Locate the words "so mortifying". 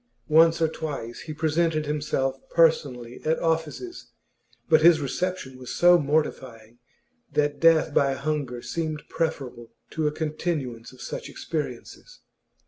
5.75-6.79